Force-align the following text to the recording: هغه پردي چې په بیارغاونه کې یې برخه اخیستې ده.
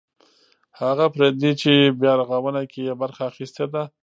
هغه 0.81 1.05
پردي 1.15 1.51
چې 1.61 1.71
په 1.87 1.95
بیارغاونه 2.01 2.61
کې 2.71 2.79
یې 2.87 2.93
برخه 3.01 3.23
اخیستې 3.31 3.65
ده. 3.73 3.83